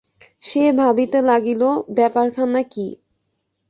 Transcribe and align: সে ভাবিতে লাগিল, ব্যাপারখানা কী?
সে 0.43 0.63
ভাবিতে 0.79 1.19
লাগিল, 1.29 1.61
ব্যাপারখানা 1.97 2.61
কী? 2.63 2.87